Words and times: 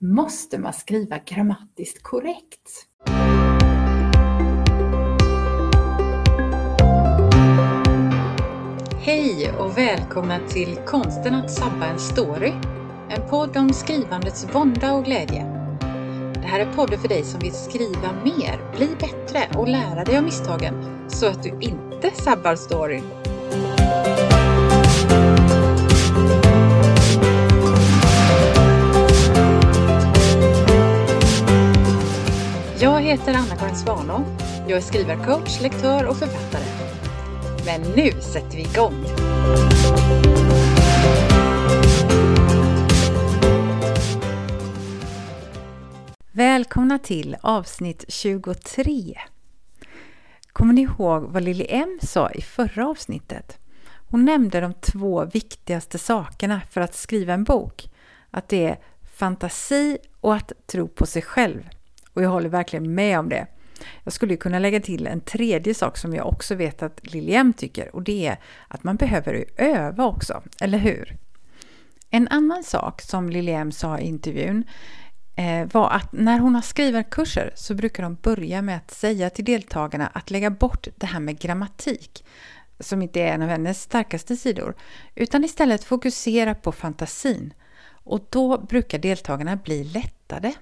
måste 0.00 0.58
man 0.58 0.72
skriva 0.72 1.18
grammatiskt 1.18 2.02
korrekt? 2.02 2.86
Hej 9.00 9.52
och 9.58 9.78
välkomna 9.78 10.38
till 10.48 10.78
Konsten 10.86 11.34
att 11.34 11.50
sabba 11.50 11.86
en 11.86 11.98
story. 11.98 12.52
En 13.10 13.28
podd 13.30 13.56
om 13.56 13.72
skrivandets 13.72 14.46
vånda 14.54 14.92
och 14.92 15.04
glädje. 15.04 15.44
Det 16.34 16.46
här 16.46 16.60
är 16.60 16.72
podden 16.72 16.98
för 16.98 17.08
dig 17.08 17.24
som 17.24 17.40
vill 17.40 17.52
skriva 17.52 18.12
mer, 18.24 18.76
bli 18.76 18.88
bättre 19.00 19.58
och 19.58 19.68
lära 19.68 20.04
dig 20.04 20.18
av 20.18 20.24
misstagen 20.24 20.74
så 21.08 21.26
att 21.26 21.42
du 21.42 21.48
inte 21.60 22.10
sabbar 22.10 22.56
storyn. 22.56 23.29
Heter 33.10 33.34
Anna-Karin 33.34 33.76
Svanå. 33.76 34.24
Jag 34.68 34.76
är 34.76 34.80
skrivarcoach, 34.80 35.60
lektör 35.60 36.06
och 36.06 36.16
författare. 36.16 36.64
Men 37.66 37.80
nu 37.96 38.20
sätter 38.20 38.56
vi 38.56 38.62
igång! 38.62 39.04
Välkomna 46.32 46.98
till 46.98 47.36
avsnitt 47.40 48.04
23. 48.08 49.18
Kommer 50.52 50.72
ni 50.74 50.80
ihåg 50.80 51.22
vad 51.22 51.42
Lili 51.42 51.66
M 51.68 51.98
sa 52.02 52.30
i 52.30 52.42
förra 52.42 52.88
avsnittet? 52.88 53.58
Hon 54.10 54.24
nämnde 54.24 54.60
de 54.60 54.74
två 54.74 55.24
viktigaste 55.24 55.98
sakerna 55.98 56.60
för 56.70 56.80
att 56.80 56.94
skriva 56.94 57.34
en 57.34 57.44
bok. 57.44 57.90
Att 58.30 58.48
det 58.48 58.66
är 58.66 58.78
fantasi 59.14 59.98
och 60.20 60.34
att 60.34 60.52
tro 60.66 60.88
på 60.88 61.06
sig 61.06 61.22
själv. 61.22 61.62
Och 62.14 62.22
jag 62.22 62.30
håller 62.30 62.48
verkligen 62.48 62.94
med 62.94 63.18
om 63.18 63.28
det. 63.28 63.46
Jag 64.04 64.12
skulle 64.12 64.36
kunna 64.36 64.58
lägga 64.58 64.80
till 64.80 65.06
en 65.06 65.20
tredje 65.20 65.74
sak 65.74 65.96
som 65.96 66.14
jag 66.14 66.26
också 66.26 66.54
vet 66.54 66.82
att 66.82 67.12
Liljem 67.12 67.52
tycker 67.52 67.94
och 67.94 68.02
det 68.02 68.26
är 68.26 68.38
att 68.68 68.84
man 68.84 68.96
behöver 68.96 69.44
öva 69.56 70.06
också, 70.06 70.42
eller 70.60 70.78
hur? 70.78 71.16
En 72.10 72.28
annan 72.28 72.64
sak 72.64 73.00
som 73.02 73.30
Liljem 73.30 73.72
sa 73.72 73.98
i 73.98 74.06
intervjun 74.06 74.64
eh, 75.36 75.68
var 75.72 75.90
att 75.90 76.12
när 76.12 76.38
hon 76.38 76.54
har 76.54 76.62
skrivarkurser 76.62 77.52
så 77.54 77.74
brukar 77.74 78.02
de 78.02 78.14
börja 78.14 78.62
med 78.62 78.76
att 78.76 78.90
säga 78.90 79.30
till 79.30 79.44
deltagarna 79.44 80.06
att 80.06 80.30
lägga 80.30 80.50
bort 80.50 80.88
det 80.96 81.06
här 81.06 81.20
med 81.20 81.38
grammatik 81.38 82.24
som 82.80 83.02
inte 83.02 83.20
är 83.20 83.34
en 83.34 83.42
av 83.42 83.48
hennes 83.48 83.82
starkaste 83.82 84.36
sidor 84.36 84.74
utan 85.14 85.44
istället 85.44 85.84
fokusera 85.84 86.54
på 86.54 86.72
fantasin 86.72 87.54
och 88.04 88.26
då 88.30 88.58
brukar 88.58 88.98
deltagarna 88.98 89.56
bli 89.56 89.84
lättade. 89.84 90.54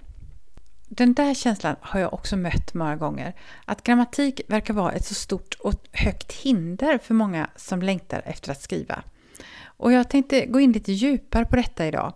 Den 0.89 1.15
där 1.15 1.35
känslan 1.35 1.77
har 1.81 2.01
jag 2.01 2.15
också 2.15 2.37
mött 2.37 2.75
många 2.75 2.97
gånger. 2.97 3.35
Att 3.65 3.83
grammatik 3.83 4.41
verkar 4.49 4.75
vara 4.75 4.93
ett 4.93 5.05
så 5.05 5.15
stort 5.15 5.55
och 5.61 5.75
högt 5.93 6.33
hinder 6.33 6.99
för 6.99 7.15
många 7.15 7.51
som 7.57 7.83
längtar 7.83 8.23
efter 8.27 8.53
att 8.53 8.63
skriva. 8.63 9.03
Och 9.65 9.93
jag 9.93 10.11
tänkte 10.11 10.47
gå 10.47 10.61
in 10.61 10.73
lite 10.73 10.93
djupare 10.93 11.45
på 11.45 11.57
detta 11.57 11.87
idag. 11.87 12.13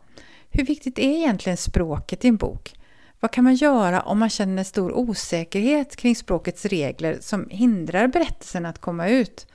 Hur 0.51 0.65
viktigt 0.65 0.99
är 0.99 1.17
egentligen 1.17 1.57
språket 1.57 2.25
i 2.25 2.29
en 2.29 2.37
bok? 2.37 2.75
Vad 3.21 3.31
kan 3.31 3.45
man 3.45 3.55
göra 3.55 4.01
om 4.01 4.19
man 4.19 4.31
känner 4.31 4.65
stor 4.65 4.93
osäkerhet 4.93 5.97
kring 5.97 6.17
språkets 6.17 6.65
regler 6.65 7.19
som 7.21 7.49
hindrar 7.51 8.07
berättelsen 8.07 8.67
att 8.67 8.79
komma 8.79 9.09
ut? 9.09 9.47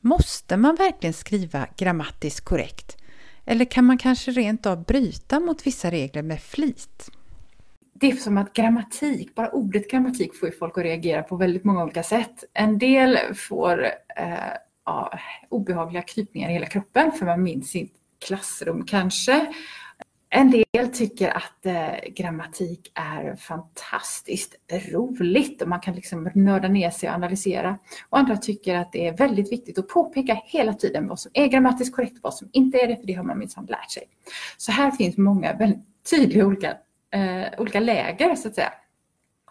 Måste 0.00 0.56
man 0.56 0.74
verkligen 0.74 1.14
skriva 1.14 1.66
grammatiskt 1.76 2.44
korrekt? 2.44 2.96
Eller 3.44 3.64
kan 3.64 3.84
man 3.84 3.98
kanske 3.98 4.30
rent 4.30 4.66
av 4.66 4.84
bryta 4.84 5.40
mot 5.40 5.66
vissa 5.66 5.90
regler 5.90 6.22
med 6.22 6.42
flit? 6.42 7.10
Det 8.00 8.10
är 8.10 8.16
som 8.16 8.38
att 8.38 8.52
grammatik, 8.52 9.34
bara 9.34 9.50
ordet 9.50 9.90
grammatik 9.90 10.34
får 10.34 10.48
ju 10.48 10.54
folk 10.54 10.78
att 10.78 10.84
reagera 10.84 11.22
på 11.22 11.36
väldigt 11.36 11.64
många 11.64 11.82
olika 11.82 12.02
sätt. 12.02 12.44
En 12.52 12.78
del 12.78 13.18
får 13.34 13.84
eh, 14.16 14.36
ja, 14.84 15.18
obehagliga 15.48 16.02
krypningar 16.02 16.50
i 16.50 16.52
hela 16.52 16.66
kroppen 16.66 17.12
för 17.12 17.26
man 17.26 17.42
minns 17.42 17.70
sitt 17.70 17.94
klassrum 18.26 18.84
kanske. 18.86 19.46
En 20.28 20.50
del 20.50 20.88
tycker 20.92 21.36
att 21.36 21.66
eh, 21.66 22.12
grammatik 22.14 22.92
är 22.94 23.36
fantastiskt 23.36 24.54
roligt 24.72 25.62
och 25.62 25.68
man 25.68 25.80
kan 25.80 25.94
liksom 25.94 26.30
nörda 26.34 26.68
ner 26.68 26.90
sig 26.90 27.08
och 27.08 27.14
analysera. 27.14 27.78
Och 28.08 28.18
andra 28.18 28.36
tycker 28.36 28.74
att 28.74 28.92
det 28.92 29.06
är 29.06 29.16
väldigt 29.16 29.52
viktigt 29.52 29.78
att 29.78 29.88
påpeka 29.88 30.40
hela 30.44 30.74
tiden 30.74 31.08
vad 31.08 31.20
som 31.20 31.30
är 31.34 31.46
grammatiskt 31.46 31.96
korrekt 31.96 32.14
och 32.14 32.22
vad 32.22 32.34
som 32.34 32.48
inte 32.52 32.78
är 32.78 32.88
det, 32.88 32.96
för 32.96 33.06
det 33.06 33.12
har 33.12 33.24
man 33.24 33.38
minsann 33.38 33.66
lärt 33.66 33.90
sig. 33.90 34.02
Så 34.56 34.72
här 34.72 34.90
finns 34.90 35.16
många 35.16 35.52
väldigt 35.52 35.80
tydliga 36.10 36.46
olika 36.46 36.76
eh, 37.10 37.60
olika 37.60 37.80
läger 37.80 38.34
så 38.34 38.48
att 38.48 38.54
säga. 38.54 38.72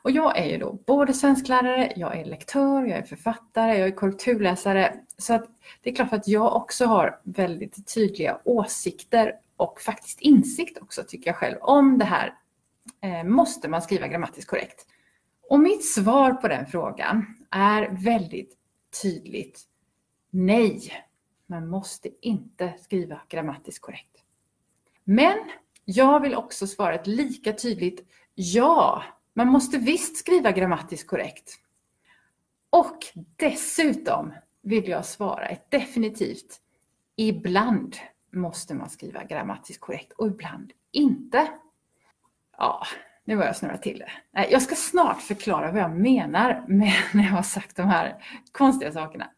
Och 0.06 0.12
jag 0.12 0.38
är 0.38 0.46
ju 0.46 0.58
då 0.58 0.74
både 0.74 1.14
svensklärare, 1.14 1.94
jag 1.96 2.20
är 2.20 2.26
lektör, 2.26 2.86
jag 2.86 2.98
är 2.98 3.04
författare, 3.04 3.78
jag 3.78 3.88
är 3.88 3.96
korrekturläsare. 3.96 4.96
Så 5.18 5.34
att 5.34 5.50
det 5.82 5.90
är 5.90 5.96
klart 5.96 6.14
att 6.14 6.28
jag 6.28 6.56
också 6.56 6.86
har 6.86 7.20
väldigt 7.24 7.94
tydliga 7.94 8.40
åsikter 8.44 9.36
och 9.58 9.82
faktiskt 9.82 10.22
insikt 10.22 10.78
också 10.82 11.04
tycker 11.08 11.30
jag 11.30 11.36
själv 11.36 11.58
om 11.62 11.98
det 11.98 12.06
här. 12.06 12.34
Eh, 13.02 13.24
måste 13.24 13.68
man 13.68 13.82
skriva 13.82 14.08
grammatiskt 14.08 14.50
korrekt? 14.50 14.88
Och 15.50 15.60
mitt 15.60 15.86
svar 15.86 16.34
på 16.34 16.48
den 16.48 16.66
frågan 16.66 17.26
är 17.52 17.90
väldigt 18.04 18.58
tydligt 19.02 19.62
nej. 20.30 20.92
Man 21.48 21.68
måste 21.68 22.10
inte 22.22 22.74
skriva 22.82 23.22
grammatiskt 23.30 23.82
korrekt. 23.82 24.24
Men 25.04 25.38
jag 25.85 26.19
vill 26.19 26.35
också 26.35 26.68
svara 26.68 26.94
ett 26.96 27.07
lika 27.07 27.53
tydligt 27.53 28.07
ja. 28.35 29.03
Man 29.34 29.47
måste 29.47 29.78
visst 29.78 30.18
skriva 30.18 30.51
grammatiskt 30.51 31.09
korrekt. 31.09 31.59
Och 32.69 32.97
dessutom 33.35 34.34
vill 34.62 34.88
jag 34.88 35.06
svara 35.06 35.47
ett 35.47 35.72
definitivt 35.72 36.62
ibland 37.16 37.95
måste 38.34 38.74
man 38.74 38.90
skriva 38.90 39.24
grammatiskt 39.24 39.81
korrekt 39.81 40.12
och 40.12 40.28
ibland 40.28 40.74
inte. 40.91 41.47
Ja, 42.57 42.85
nu 43.25 43.35
har 43.35 43.45
jag 43.45 43.56
snurrat 43.56 43.81
till 43.81 44.00
det. 44.31 44.47
Jag 44.50 44.62
ska 44.62 44.75
snart 44.75 45.22
förklara 45.22 45.72
vad 45.72 45.81
jag 45.81 45.95
menar 45.95 46.66
med 46.68 46.94
när 47.13 47.24
jag 47.24 47.31
har 47.31 47.44
sagt 47.44 47.75
de 47.75 47.88
här 47.88 48.24
konstiga 48.51 48.91
sakerna. 48.91 49.31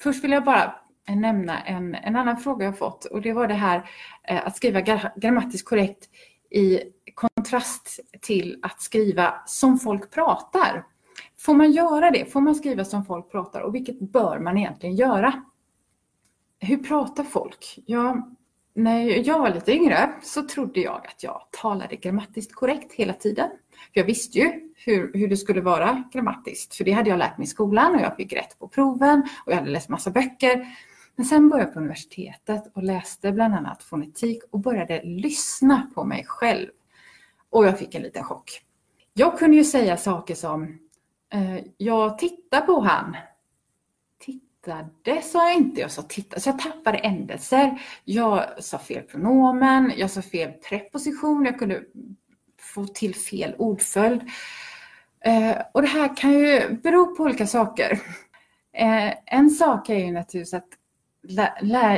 Först 0.00 0.24
vill 0.24 0.30
jag 0.32 0.44
bara 0.44 0.80
Eh, 1.08 1.16
nämna 1.16 1.60
en, 1.60 1.94
en 1.94 2.16
annan 2.16 2.36
fråga 2.36 2.66
jag 2.66 2.78
fått 2.78 3.04
och 3.04 3.22
det 3.22 3.32
var 3.32 3.48
det 3.48 3.54
här 3.54 3.90
eh, 4.22 4.46
att 4.46 4.56
skriva 4.56 4.80
grammatiskt 5.16 5.68
korrekt 5.68 6.08
i 6.50 6.80
kontrast 7.14 8.00
till 8.20 8.58
att 8.62 8.80
skriva 8.80 9.34
som 9.46 9.78
folk 9.78 10.10
pratar. 10.10 10.84
Får 11.38 11.54
man 11.54 11.72
göra 11.72 12.10
det? 12.10 12.32
Får 12.32 12.40
man 12.40 12.54
skriva 12.54 12.84
som 12.84 13.04
folk 13.04 13.30
pratar 13.30 13.60
och 13.60 13.74
vilket 13.74 14.00
bör 14.00 14.38
man 14.38 14.58
egentligen 14.58 14.96
göra? 14.96 15.42
Hur 16.58 16.76
pratar 16.76 17.24
folk? 17.24 17.78
Ja, 17.86 18.28
när 18.74 19.28
jag 19.28 19.38
var 19.38 19.54
lite 19.54 19.72
yngre 19.72 20.14
så 20.22 20.42
trodde 20.42 20.80
jag 20.80 21.06
att 21.06 21.22
jag 21.22 21.42
talade 21.50 21.96
grammatiskt 21.96 22.54
korrekt 22.54 22.92
hela 22.92 23.12
tiden. 23.12 23.48
För 23.92 24.00
jag 24.00 24.04
visste 24.04 24.38
ju 24.38 24.72
hur, 24.76 25.12
hur 25.14 25.28
det 25.28 25.36
skulle 25.36 25.60
vara 25.60 26.04
grammatiskt, 26.12 26.74
för 26.74 26.84
det 26.84 26.92
hade 26.92 27.10
jag 27.10 27.18
lärt 27.18 27.38
mig 27.38 27.44
i 27.44 27.48
skolan 27.48 27.94
och 27.94 28.00
jag 28.00 28.16
fick 28.16 28.32
rätt 28.32 28.58
på 28.58 28.68
proven 28.68 29.28
och 29.46 29.52
jag 29.52 29.56
hade 29.56 29.70
läst 29.70 29.88
massa 29.88 30.10
böcker. 30.10 30.66
Men 31.16 31.26
sen 31.26 31.48
började 31.48 31.68
jag 31.68 31.74
på 31.74 31.80
universitetet 31.80 32.72
och 32.74 32.82
läste 32.82 33.32
bland 33.32 33.54
annat 33.54 33.82
fonetik 33.82 34.42
och 34.50 34.60
började 34.60 35.02
lyssna 35.04 35.90
på 35.94 36.04
mig 36.04 36.24
själv. 36.26 36.68
Och 37.50 37.66
jag 37.66 37.78
fick 37.78 37.94
en 37.94 38.02
liten 38.02 38.24
chock. 38.24 38.62
Jag 39.14 39.38
kunde 39.38 39.56
ju 39.56 39.64
säga 39.64 39.96
saker 39.96 40.34
som 40.34 40.78
eh, 41.32 41.58
Jag 41.76 42.18
tittar 42.18 42.60
på 42.60 42.80
han. 42.80 43.16
Tittade 44.20 45.22
sa 45.22 45.48
jag 45.48 45.56
inte, 45.56 45.80
jag 45.80 45.90
sa 45.90 46.02
titta. 46.02 46.40
Så 46.40 46.48
jag 46.48 46.58
tappade 46.58 46.98
ändelser. 46.98 47.82
Jag 48.04 48.64
sa 48.64 48.78
fel 48.78 49.02
pronomen, 49.02 49.92
jag 49.96 50.10
sa 50.10 50.22
fel 50.22 50.52
preposition, 50.52 51.44
jag 51.44 51.58
kunde 51.58 51.82
få 52.60 52.86
till 52.86 53.14
fel 53.14 53.54
ordföljd. 53.58 54.20
Eh, 55.20 55.56
och 55.74 55.82
det 55.82 55.88
här 55.88 56.16
kan 56.16 56.32
ju 56.32 56.78
bero 56.82 57.16
på 57.16 57.22
olika 57.22 57.46
saker. 57.46 58.00
Eh, 58.72 59.14
en 59.26 59.50
sak 59.50 59.88
är 59.88 59.94
ju 59.94 60.12
naturligtvis 60.12 60.54
att 60.54 60.68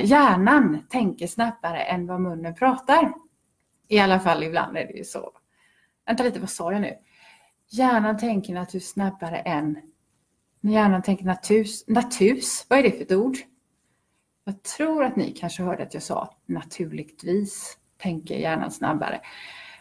hjärnan 0.03 0.87
tänker 0.89 1.27
snabbare 1.27 1.83
än 1.83 2.07
vad 2.07 2.21
munnen 2.21 2.55
pratar. 2.55 3.13
I 3.89 3.99
alla 3.99 4.21
fall 4.21 4.43
ibland 4.43 4.77
är 4.77 4.87
det 4.87 4.93
ju 4.93 5.05
så. 5.05 5.33
Vänta 6.07 6.23
lite, 6.23 6.41
vad 6.41 6.51
sa 6.51 6.73
jag 6.73 6.81
nu? 6.81 6.95
Hjärnan 7.71 8.19
tänker 8.19 8.55
naturligtvis 8.55 8.93
snabbare 8.93 9.37
än... 9.39 9.81
Hjärnan 10.61 11.03
tänker 11.03 11.25
natus. 11.25 11.85
Natus, 11.89 12.67
vad 12.69 12.79
är 12.79 12.83
det 12.83 12.91
för 12.91 13.03
ett 13.03 13.13
ord? 13.13 13.37
Jag 14.45 14.63
tror 14.63 15.05
att 15.05 15.17
ni 15.17 15.33
kanske 15.33 15.63
hörde 15.63 15.83
att 15.83 15.95
jag 15.95 16.03
sa 16.03 16.37
naturligtvis 16.47 17.79
tänker 17.99 18.35
hjärnan 18.35 18.71
snabbare. 18.71 19.21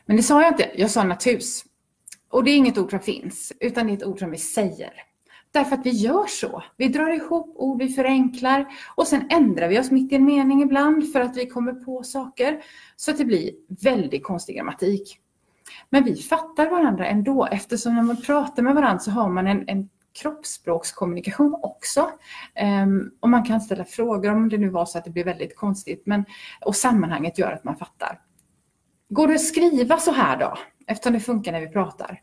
Men 0.05 0.17
det 0.17 0.23
sa 0.23 0.41
jag 0.41 0.53
inte, 0.53 0.71
jag 0.75 0.91
sa 0.91 1.03
natus. 1.03 1.65
Och 2.29 2.43
det 2.43 2.51
är 2.51 2.57
inget 2.57 2.77
ord 2.77 2.89
som 2.89 2.99
finns, 2.99 3.53
utan 3.59 3.87
det 3.87 3.93
är 3.93 3.97
ett 3.97 4.03
ord 4.03 4.19
som 4.19 4.31
vi 4.31 4.37
säger. 4.37 4.93
Därför 5.51 5.75
att 5.75 5.85
vi 5.85 5.89
gör 5.89 6.25
så. 6.27 6.63
Vi 6.77 6.87
drar 6.87 7.09
ihop 7.09 7.53
ord, 7.55 7.79
vi 7.79 7.89
förenklar 7.89 8.65
och 8.95 9.07
sen 9.07 9.27
ändrar 9.29 9.67
vi 9.67 9.79
oss 9.79 9.91
mitt 9.91 10.11
i 10.11 10.15
en 10.15 10.25
mening 10.25 10.61
ibland 10.61 11.11
för 11.11 11.21
att 11.21 11.37
vi 11.37 11.47
kommer 11.47 11.73
på 11.73 12.03
saker. 12.03 12.63
Så 12.95 13.11
att 13.11 13.17
det 13.17 13.25
blir 13.25 13.51
väldigt 13.83 14.23
konstig 14.23 14.55
grammatik. 14.55 15.19
Men 15.89 16.03
vi 16.03 16.15
fattar 16.15 16.69
varandra 16.69 17.07
ändå 17.07 17.45
eftersom 17.45 17.95
när 17.95 18.03
man 18.03 18.21
pratar 18.21 18.63
med 18.63 18.75
varandra 18.75 18.99
så 18.99 19.11
har 19.11 19.29
man 19.29 19.47
en, 19.47 19.69
en 19.69 19.89
kroppsspråkskommunikation 20.21 21.59
också. 21.63 22.11
Um, 22.83 23.11
och 23.19 23.29
man 23.29 23.43
kan 23.43 23.61
ställa 23.61 23.85
frågor 23.85 24.31
om 24.31 24.49
det 24.49 24.57
nu 24.57 24.69
var 24.69 24.85
så 24.85 24.97
att 24.97 25.05
det 25.05 25.11
blir 25.11 25.23
väldigt 25.23 25.55
konstigt. 25.55 26.03
Men, 26.05 26.25
och 26.65 26.75
sammanhanget 26.75 27.37
gör 27.37 27.51
att 27.51 27.63
man 27.63 27.75
fattar. 27.75 28.21
Går 29.09 29.27
det 29.27 29.33
att 29.33 29.45
skriva 29.45 29.97
så 29.97 30.11
här 30.11 30.37
då? 30.37 30.57
Eftersom 30.87 31.13
det 31.13 31.19
funkar 31.19 31.51
när 31.51 31.61
vi 31.61 31.67
pratar. 31.67 32.21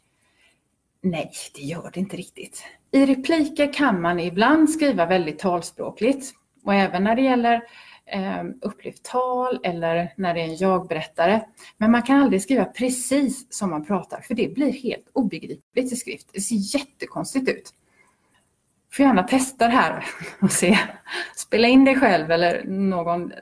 Nej, 1.02 1.30
det 1.54 1.60
gör 1.62 1.90
det 1.94 2.00
inte 2.00 2.16
riktigt. 2.16 2.64
I 2.94 3.06
repliker 3.06 3.72
kan 3.72 4.00
man 4.00 4.20
ibland 4.20 4.70
skriva 4.70 5.06
väldigt 5.06 5.38
talspråkligt. 5.38 6.34
Och 6.64 6.74
även 6.74 7.04
när 7.04 7.16
det 7.16 7.22
gäller 7.22 7.62
eh, 8.06 8.44
upplevt 8.62 9.02
tal 9.02 9.60
eller 9.64 10.12
när 10.16 10.34
det 10.34 10.40
är 10.40 10.44
en 10.44 10.56
jag-berättare. 10.56 11.40
Men 11.76 11.90
man 11.90 12.02
kan 12.02 12.22
aldrig 12.22 12.42
skriva 12.42 12.64
precis 12.64 13.46
som 13.54 13.70
man 13.70 13.84
pratar 13.84 14.20
för 14.20 14.34
det 14.34 14.54
blir 14.54 14.72
helt 14.72 15.10
obegripligt 15.12 15.92
i 15.92 15.96
skrift. 15.96 16.28
Det 16.32 16.40
ser 16.40 16.76
jättekonstigt 16.76 17.48
ut. 17.48 17.74
Du 18.90 18.96
får 18.96 19.04
gärna 19.06 19.22
testa 19.22 19.66
det 19.66 19.74
här 19.74 20.04
och 20.40 20.52
se. 20.52 20.78
Spela 21.36 21.68
in 21.68 21.84
dig 21.84 22.00
själv 22.00 22.30
eller 22.30 22.64
någon 22.64 23.32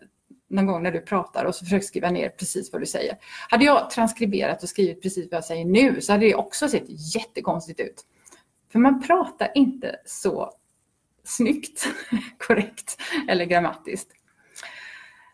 någon 0.48 0.66
gång 0.66 0.82
när 0.82 0.93
du 0.93 1.00
pratar 1.00 1.44
och 1.44 1.55
så 1.55 1.64
försök 1.64 1.84
skriva 1.84 2.10
ner 2.10 2.28
precis 2.28 2.72
vad 2.72 2.82
du 2.82 2.87
säger. 2.87 3.19
Hade 3.48 3.64
jag 3.64 3.90
transkriberat 3.90 4.62
och 4.62 4.69
skrivit 4.69 5.02
precis 5.02 5.28
vad 5.31 5.37
jag 5.37 5.44
säger 5.44 5.64
nu 5.64 6.00
så 6.00 6.12
hade 6.12 6.26
det 6.26 6.34
också 6.34 6.69
sett 6.69 7.14
jättekonstigt 7.14 7.81
ut. 7.81 8.05
För 8.72 8.78
man 8.78 9.02
pratar 9.02 9.52
inte 9.54 9.96
så 10.04 10.52
snyggt, 11.24 11.86
korrekt 12.38 13.00
eller 13.28 13.44
grammatiskt. 13.44 14.12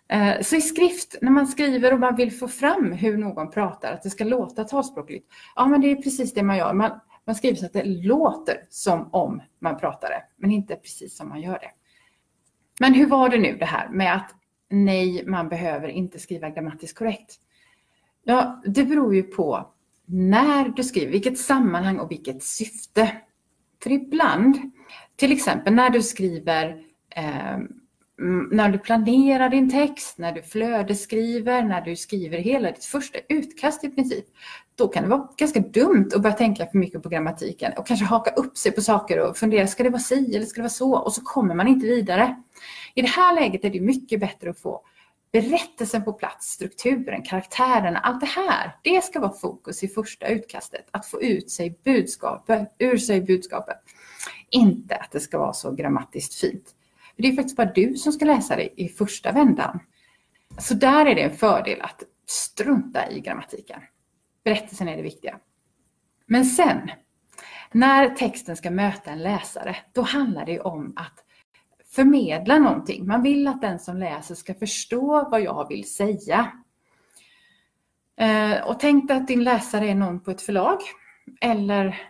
Eh, 0.09 0.41
så 0.41 0.57
i 0.57 0.61
skrift, 0.61 1.17
när 1.23 1.31
man 1.31 1.47
skriver 1.47 1.93
och 1.93 2.01
man 2.01 2.17
vill 2.17 2.33
få 2.33 2.49
fram 2.49 2.93
hur 2.93 3.17
någon 3.17 3.51
pratar, 3.51 3.93
att 3.93 4.03
det 4.03 4.11
ska 4.11 4.25
låta 4.25 4.65
talspråkligt, 4.65 5.33
ja 5.57 5.67
men 5.67 5.81
det 5.81 5.91
är 5.91 5.97
precis 5.97 6.35
det 6.35 6.43
man 6.43 6.57
gör. 6.57 6.73
Man, 6.73 7.01
man 7.25 7.35
skriver 7.35 7.57
så 7.57 7.67
att 7.67 7.73
det 7.73 7.85
låter 7.85 8.67
som 8.69 9.09
om 9.13 9.43
man 9.59 9.79
pratar 9.79 10.09
det, 10.09 10.23
men 10.37 10.51
inte 10.51 10.77
precis 10.77 11.17
som 11.17 11.29
man 11.29 11.41
gör 11.41 11.59
det. 11.59 11.71
Men 12.81 12.95
hur 12.95 13.07
var 13.07 13.29
det 13.29 13.39
nu 13.39 13.57
det 13.57 13.65
här 13.65 13.89
med 13.89 14.15
att 14.15 14.35
nej, 14.71 15.25
man 15.27 15.49
behöver 15.49 15.89
inte 15.89 16.19
skriva 16.19 16.51
grammatiskt 16.51 16.99
korrekt? 16.99 17.35
Ja, 18.25 18.63
det 18.65 18.85
beror 18.85 19.15
ju 19.15 19.23
på 19.23 19.73
när 20.07 20.69
du 20.69 20.85
skriver, 20.85 21.13
vilket 21.13 21.39
sammanhang 21.39 21.99
och 21.99 22.11
vilket 22.11 22.43
syfte. 22.43 23.17
För 23.83 23.93
ibland, 23.93 24.73
till 25.17 25.33
exempel 25.33 25.75
när 25.75 25.91
du 25.91 26.03
skriver 26.03 26.83
eh, 27.17 27.59
när 28.51 28.69
du 28.69 28.79
planerar 28.79 29.49
din 29.49 29.71
text, 29.71 30.19
när 30.19 30.33
du 30.33 30.43
flödesskriver, 30.43 31.63
när 31.63 31.81
du 31.81 31.97
skriver 31.97 32.39
hela 32.39 32.71
ditt 32.71 32.85
första 32.85 33.19
utkast 33.29 33.85
i 33.85 33.89
princip, 33.89 34.25
då 34.75 34.89
kan 34.89 35.03
det 35.03 35.09
vara 35.09 35.29
ganska 35.37 35.61
dumt 35.61 36.11
att 36.15 36.23
börja 36.23 36.37
tänka 36.37 36.67
för 36.67 36.79
mycket 36.79 37.03
på 37.03 37.09
grammatiken 37.09 37.73
och 37.77 37.87
kanske 37.87 38.07
haka 38.07 38.31
upp 38.31 38.59
sig 38.59 38.73
på 38.73 38.81
saker 38.81 39.21
och 39.21 39.37
fundera, 39.37 39.67
ska 39.67 39.83
det 39.83 39.91
vara 39.91 40.01
si 40.01 40.37
eller 40.37 40.47
ska 40.47 40.57
det 40.57 40.63
vara 40.63 40.71
så? 40.71 40.97
Och 40.97 41.13
så 41.13 41.21
kommer 41.21 41.55
man 41.55 41.69
inte 41.69 41.87
vidare. 41.87 42.37
I 42.95 43.03
det 43.03 43.09
här 43.09 43.35
läget 43.35 43.65
är 43.65 43.71
det 43.71 43.81
mycket 43.81 44.21
bättre 44.21 44.51
att 44.51 44.61
få 44.61 44.81
berättelsen 45.33 46.05
på 46.05 46.13
plats, 46.13 46.47
strukturen, 46.47 47.23
karaktärerna, 47.23 47.99
allt 47.99 48.21
det 48.21 48.27
här. 48.27 48.77
Det 48.83 49.05
ska 49.05 49.21
vara 49.21 49.33
fokus 49.33 49.85
i 49.85 49.89
första 49.89 50.29
utkastet, 50.29 50.89
att 50.91 51.07
få 51.07 51.23
ut 51.23 51.51
sig 51.51 51.79
budskapet, 51.85 52.75
ur 52.79 52.97
sig 52.97 53.21
budskapet. 53.21 53.79
Inte 54.51 54.97
att 54.97 55.13
det 55.13 55.21
ska 55.21 55.39
vara 55.39 55.53
så 55.53 55.73
grammatiskt 55.73 56.35
fint. 56.35 56.75
För 57.17 57.23
det 57.23 57.29
är 57.29 57.33
faktiskt 57.33 57.57
bara 57.57 57.73
du 57.73 57.95
som 57.95 58.13
ska 58.13 58.25
läsa 58.25 58.57
det 58.57 58.81
i 58.83 58.89
första 58.89 59.33
vändan. 59.33 59.81
Så 60.59 60.75
där 60.75 61.07
är 61.07 61.15
det 61.15 61.23
en 61.23 61.37
fördel 61.37 61.81
att 61.81 62.03
strunta 62.27 63.11
i 63.11 63.21
grammatiken. 63.21 63.81
Berättelsen 64.45 64.89
är 64.89 64.97
det 64.97 65.03
viktiga. 65.03 65.39
Men 66.27 66.45
sen, 66.45 66.91
när 67.73 68.09
texten 68.09 68.57
ska 68.57 68.71
möta 68.71 69.11
en 69.11 69.23
läsare, 69.23 69.77
då 69.93 70.03
handlar 70.03 70.47
det 70.47 70.61
om 70.61 70.93
att 70.97 71.25
förmedla 71.99 72.59
någonting. 72.59 73.07
Man 73.07 73.23
vill 73.23 73.49
att 73.49 73.61
den 73.61 73.79
som 73.79 73.97
läser 73.97 74.35
ska 74.35 74.55
förstå 74.55 75.29
vad 75.31 75.41
jag 75.41 75.69
vill 75.69 75.91
säga. 75.91 76.53
Eh, 78.17 78.67
och 78.67 78.81
tänk 78.81 79.09
dig 79.09 79.17
att 79.17 79.29
din 79.29 79.45
läsare 79.45 79.89
är 79.89 79.95
någon 79.95 80.21
på 80.21 80.31
ett 80.31 80.43
förlag 80.43 80.79
eller 81.41 82.01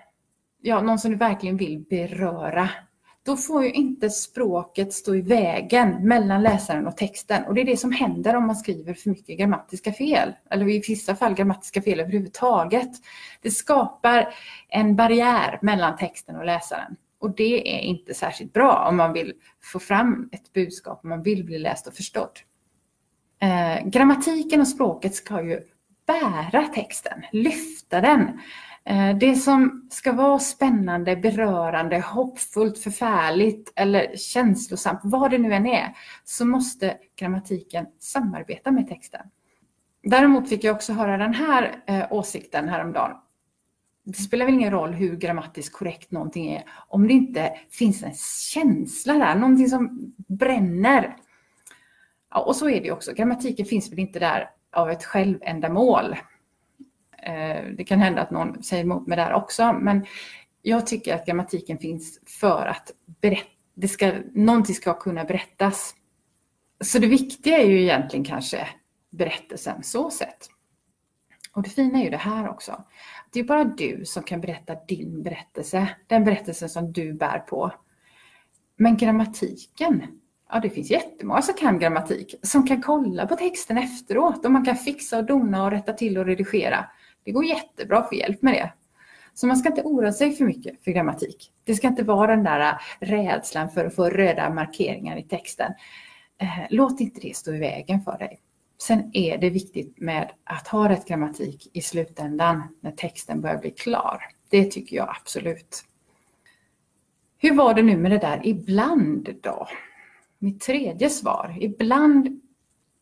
ja, 0.61 0.81
någon 0.81 0.99
som 0.99 1.11
du 1.11 1.17
verkligen 1.17 1.57
vill 1.57 1.85
beröra 1.91 2.69
då 3.23 3.37
får 3.37 3.65
ju 3.65 3.71
inte 3.71 4.11
språket 4.11 4.93
stå 4.93 5.15
i 5.15 5.21
vägen 5.21 6.09
mellan 6.09 6.43
läsaren 6.43 6.87
och 6.87 6.97
texten. 6.97 7.45
Och 7.45 7.55
det 7.55 7.61
är 7.61 7.65
det 7.65 7.77
som 7.77 7.93
händer 7.93 8.37
om 8.37 8.47
man 8.47 8.57
skriver 8.57 8.95
för 8.95 9.11
mycket 9.11 9.39
grammatiska 9.39 9.93
fel, 9.93 10.33
eller 10.51 10.69
i 10.69 10.83
vissa 10.89 11.17
fall 11.17 11.35
grammatiska 11.35 11.83
fel 11.83 12.01
överhuvudtaget. 12.01 12.91
Det 13.43 13.51
skapar 13.51 14.35
en 14.69 14.97
barriär 14.97 15.59
mellan 15.63 15.97
texten 15.97 16.37
och 16.37 16.45
läsaren. 16.45 16.97
Och 17.21 17.35
det 17.35 17.77
är 17.77 17.81
inte 17.81 18.15
särskilt 18.15 18.53
bra 18.53 18.87
om 18.89 18.97
man 18.97 19.13
vill 19.13 19.33
få 19.73 19.79
fram 19.79 20.29
ett 20.33 20.53
budskap, 20.53 21.01
om 21.03 21.11
man 21.11 21.23
vill 21.23 21.45
bli 21.45 21.59
läst 21.59 21.87
och 21.87 21.95
förstådd. 21.95 22.39
Eh, 23.41 23.87
grammatiken 23.87 24.61
och 24.61 24.69
språket 24.69 25.15
ska 25.15 25.43
ju 25.43 25.61
bära 26.07 26.63
texten, 26.63 27.23
lyfta 27.33 28.01
den. 28.01 28.41
Eh, 28.85 29.17
det 29.17 29.35
som 29.35 29.89
ska 29.91 30.13
vara 30.13 30.39
spännande, 30.39 31.17
berörande, 31.17 32.01
hoppfullt, 32.01 32.79
förfärligt 32.79 33.73
eller 33.77 34.17
känslosamt, 34.17 35.01
vad 35.03 35.31
det 35.31 35.39
nu 35.39 35.55
än 35.55 35.67
är, 35.67 35.97
så 36.25 36.45
måste 36.47 36.97
grammatiken 37.19 37.87
samarbeta 37.99 38.71
med 38.71 38.89
texten. 38.89 39.27
Däremot 40.03 40.49
fick 40.49 40.65
jag 40.65 40.77
också 40.77 40.93
höra 40.93 41.17
den 41.17 41.35
här 41.35 41.83
eh, 41.87 42.13
åsikten 42.13 42.69
häromdagen. 42.69 43.17
Det 44.09 44.19
spelar 44.19 44.47
väl 44.47 44.55
ingen 44.55 44.71
roll 44.71 44.93
hur 44.93 45.17
grammatiskt 45.17 45.73
korrekt 45.73 46.11
någonting 46.11 46.53
är 46.53 46.65
om 46.89 47.09
det 47.09 47.13
inte 47.13 47.59
finns 47.71 48.03
en 48.03 48.15
känsla 48.55 49.15
där, 49.15 49.35
någonting 49.35 49.69
som 49.69 50.13
bränner. 50.29 51.17
Ja, 52.31 52.41
och 52.41 52.57
så 52.57 52.69
är 52.69 52.83
det 52.83 52.93
också. 52.93 53.13
Grammatiken 53.13 53.67
finns 53.67 53.93
väl 53.93 53.99
inte 53.99 54.19
där 54.19 54.51
av 54.73 54.91
ett 54.91 55.05
självändamål. 55.05 56.13
Eh, 57.23 57.65
det 57.77 57.85
kan 57.85 57.99
hända 57.99 58.23
att 58.23 58.31
någon 58.31 58.63
säger 58.63 58.85
emot 58.85 59.07
mig 59.07 59.17
där 59.17 59.33
också, 59.33 59.73
men 59.73 60.07
jag 60.63 60.87
tycker 60.87 61.15
att 61.15 61.27
grammatiken 61.27 61.79
finns 61.79 62.21
för 62.41 62.67
att 62.67 62.93
berätta, 63.21 63.51
det 63.75 63.89
ska, 63.89 64.13
någonting 64.33 64.75
ska 64.75 64.95
kunna 64.95 65.25
berättas. 65.25 65.95
Så 66.81 66.99
det 66.99 67.07
viktiga 67.07 67.59
är 67.59 67.67
ju 67.67 67.83
egentligen 67.83 68.25
kanske 68.25 68.69
berättelsen 69.11 69.83
så 69.83 70.11
sett. 70.11 70.49
Och 71.53 71.63
det 71.63 71.71
fina 71.71 71.99
är 71.99 72.05
ju 72.05 72.11
det 72.11 72.17
här 72.17 72.49
också. 72.49 72.85
Det 73.31 73.41
är 73.41 73.45
bara 73.45 73.65
du 73.65 74.05
som 74.05 74.23
kan 74.23 74.41
berätta 74.41 74.75
din 74.89 75.23
berättelse, 75.23 75.89
den 76.07 76.25
berättelsen 76.25 76.69
som 76.69 76.93
du 76.93 77.13
bär 77.13 77.39
på. 77.39 77.73
Men 78.77 78.97
grammatiken, 78.97 80.03
ja 80.51 80.61
det 80.61 80.71
finns 80.71 80.91
jättemånga 80.91 81.43
som 81.43 81.55
kan 81.55 81.79
grammatik, 81.79 82.35
som 82.43 82.67
kan 82.67 82.83
kolla 82.83 83.27
på 83.27 83.37
texten 83.37 83.79
efteråt 83.79 84.45
och 84.45 84.51
man 84.51 84.65
kan 84.65 84.77
fixa 84.77 85.19
och 85.19 85.25
dona 85.25 85.65
och 85.65 85.71
rätta 85.71 85.93
till 85.93 86.19
och 86.19 86.27
redigera. 86.27 86.85
Det 87.25 87.33
går 87.33 87.45
jättebra 87.45 87.99
att 87.99 88.09
få 88.09 88.15
hjälp 88.15 88.43
med 88.43 88.55
det. 88.55 88.73
Så 89.35 89.47
man 89.47 89.57
ska 89.57 89.69
inte 89.69 89.83
oroa 89.83 90.13
sig 90.13 90.33
för 90.33 90.45
mycket 90.45 90.85
för 90.85 90.91
grammatik. 90.91 91.53
Det 91.65 91.75
ska 91.75 91.89
inte 91.89 92.03
vara 92.03 92.37
den 92.37 92.45
där 92.45 92.61
äh, 92.61 92.77
rädslan 93.01 93.71
för 93.71 93.85
att 93.85 93.95
få 93.95 94.11
röda 94.11 94.51
markeringar 94.51 95.17
i 95.17 95.23
texten. 95.23 95.73
Äh, 96.39 96.49
låt 96.71 97.01
inte 97.01 97.21
det 97.21 97.37
stå 97.37 97.55
i 97.55 97.59
vägen 97.59 98.01
för 98.01 98.19
dig. 98.19 98.41
Sen 98.81 99.11
är 99.13 99.39
det 99.39 99.51
viktigt 99.51 100.01
med 100.01 100.31
att 100.45 100.69
ha 100.69 100.89
rätt 100.89 101.09
grammatik 101.09 101.71
i 101.73 101.83
slutändan 101.83 102.63
när 102.81 102.93
texten 102.93 103.41
börjar 103.41 103.59
bli 103.59 103.71
klar. 103.71 104.23
Det 104.51 104.65
tycker 104.65 104.97
jag 104.97 105.09
absolut. 105.09 105.85
Hur 107.39 107.55
var 107.55 107.75
det 107.75 107.83
nu 107.83 107.97
med 107.97 108.11
det 108.11 108.19
där 108.19 108.41
ibland 108.45 109.37
då? 109.43 109.69
Mitt 110.39 110.61
tredje 110.61 111.11
svar. 111.11 111.57
Ibland 111.61 112.41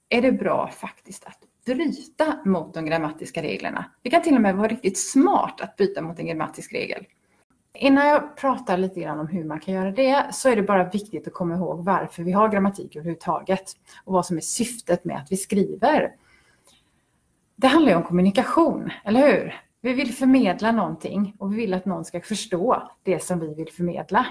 är 0.09 0.23
det 0.23 0.33
bra 0.33 0.69
faktiskt 0.69 1.25
att 1.25 1.39
bryta 1.65 2.39
mot 2.45 2.75
de 2.75 2.87
grammatiska 2.87 3.43
reglerna. 3.43 3.85
Det 4.03 4.11
kan 4.11 4.23
till 4.23 4.35
och 4.35 4.41
med 4.41 4.57
vara 4.57 4.69
riktigt 4.69 4.99
smart 4.99 5.61
att 5.61 5.77
bryta 5.77 6.03
mot 6.03 6.19
en 6.19 6.27
grammatisk 6.27 6.73
regel. 6.73 7.07
Innan 7.79 8.07
jag 8.07 8.37
pratar 8.37 8.79
lite 8.79 9.01
grann 9.01 9.21
om 9.21 9.27
hur 9.27 9.45
man 9.45 9.61
kan 9.61 9.75
göra 9.75 9.91
det 9.91 10.27
så 10.33 10.49
är 10.49 10.57
det 10.57 10.63
bara 10.63 10.91
viktigt 10.91 11.27
att 11.27 11.33
komma 11.33 11.55
ihåg 11.55 11.85
varför 11.85 12.23
vi 12.23 12.33
har 12.33 12.49
grammatik 12.49 12.97
överhuvudtaget 12.97 13.73
och 14.05 14.13
vad 14.13 14.27
som 14.27 14.37
är 14.37 14.41
syftet 14.41 15.05
med 15.05 15.17
att 15.17 15.33
vi 15.33 15.37
skriver. 15.37 16.13
Det 17.57 17.67
handlar 17.67 17.91
ju 17.93 17.97
om 17.97 18.03
kommunikation, 18.03 18.91
eller 19.05 19.33
hur? 19.33 19.61
Vi 19.81 19.93
vill 19.93 20.15
förmedla 20.15 20.73
någonting 20.73 21.37
och 21.39 21.53
vi 21.53 21.57
vill 21.57 21.75
att 21.75 21.87
någon 21.87 22.05
ska 22.05 22.21
förstå 22.21 22.91
det 23.03 23.23
som 23.25 23.41
vi 23.41 23.55
vill 23.55 23.73
förmedla. 23.73 24.27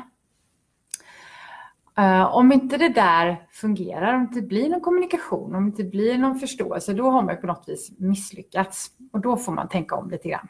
Eh, 1.98 2.36
om 2.36 2.52
inte 2.52 2.78
det 2.78 2.90
där 2.90 3.48
fungerar, 3.52 4.14
om 4.14 4.20
det 4.20 4.36
inte 4.36 4.48
blir 4.48 4.70
någon 4.70 4.82
kommunikation, 4.82 5.56
om 5.56 5.64
det 5.64 5.68
inte 5.68 5.84
blir 5.84 6.18
någon 6.18 6.40
förståelse, 6.40 6.94
då 6.94 7.10
har 7.10 7.22
man 7.22 7.38
på 7.38 7.48
något 7.48 7.64
vis 7.68 7.92
misslyckats. 7.98 8.92
Och 9.12 9.22
då 9.22 9.38
får 9.38 9.52
man 9.52 9.70
tänka 9.70 9.96
om 9.96 10.10
lite 10.10 10.30
grann. 10.30 10.48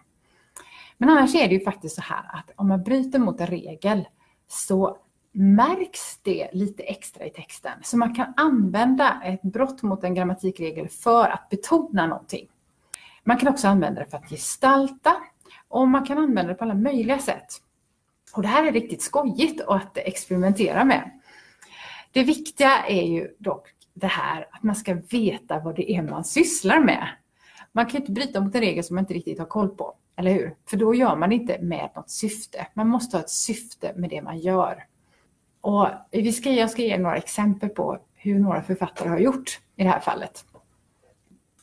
Men 0.97 1.09
annars 1.09 1.35
är 1.35 1.47
det 1.47 1.53
ju 1.53 1.63
faktiskt 1.63 1.95
så 1.95 2.01
här 2.01 2.39
att 2.39 2.51
om 2.55 2.67
man 2.67 2.83
bryter 2.83 3.19
mot 3.19 3.41
en 3.41 3.47
regel 3.47 4.07
så 4.47 4.97
märks 5.31 6.19
det 6.23 6.49
lite 6.53 6.83
extra 6.83 7.25
i 7.25 7.29
texten. 7.29 7.73
Så 7.83 7.97
man 7.97 8.15
kan 8.15 8.33
använda 8.37 9.21
ett 9.23 9.41
brott 9.41 9.81
mot 9.81 10.03
en 10.03 10.13
grammatikregel 10.13 10.89
för 10.89 11.29
att 11.29 11.49
betona 11.49 12.07
någonting. 12.07 12.47
Man 13.23 13.37
kan 13.37 13.49
också 13.49 13.67
använda 13.67 14.01
det 14.01 14.09
för 14.09 14.17
att 14.17 14.29
gestalta 14.29 15.15
och 15.67 15.87
man 15.87 16.05
kan 16.05 16.17
använda 16.17 16.51
det 16.51 16.57
på 16.57 16.63
alla 16.63 16.73
möjliga 16.73 17.19
sätt. 17.19 17.61
Och 18.33 18.41
det 18.41 18.47
här 18.47 18.67
är 18.67 18.71
riktigt 18.71 19.01
skojigt 19.01 19.61
att 19.61 19.97
experimentera 19.97 20.83
med. 20.85 21.11
Det 22.11 22.23
viktiga 22.23 22.85
är 22.87 23.03
ju 23.03 23.35
dock 23.39 23.67
det 23.93 24.07
här 24.07 24.47
att 24.51 24.63
man 24.63 24.75
ska 24.75 24.93
veta 24.93 25.59
vad 25.59 25.75
det 25.75 25.91
är 25.91 26.01
man 26.01 26.23
sysslar 26.23 26.79
med. 26.79 27.07
Man 27.71 27.85
kan 27.85 28.01
inte 28.01 28.11
bryta 28.11 28.41
mot 28.41 28.55
en 28.55 28.61
regel 28.61 28.83
som 28.83 28.95
man 28.95 29.03
inte 29.03 29.13
riktigt 29.13 29.39
har 29.39 29.45
koll 29.45 29.69
på, 29.69 29.95
eller 30.15 30.33
hur? 30.33 30.55
För 30.69 30.77
då 30.77 30.95
gör 30.95 31.15
man 31.15 31.31
inte 31.31 31.61
med 31.61 31.89
något 31.95 32.09
syfte. 32.09 32.67
Man 32.73 32.87
måste 32.87 33.17
ha 33.17 33.23
ett 33.23 33.29
syfte 33.29 33.93
med 33.95 34.09
det 34.09 34.21
man 34.21 34.39
gör. 34.39 34.83
Och 35.61 35.87
vi 36.11 36.31
ska, 36.31 36.51
jag 36.51 36.69
ska 36.69 36.81
ge 36.81 36.97
några 36.97 37.17
exempel 37.17 37.69
på 37.69 37.99
hur 38.15 38.39
några 38.39 38.63
författare 38.63 39.09
har 39.09 39.19
gjort 39.19 39.59
i 39.75 39.83
det 39.83 39.89
här 39.89 39.99
fallet. 39.99 40.45